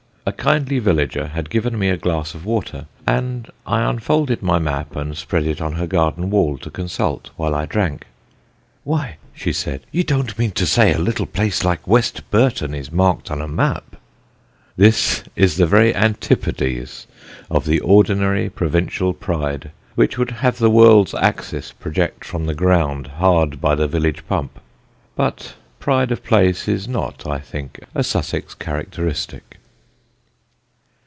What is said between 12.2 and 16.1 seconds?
Burton is marked on a map." This is the very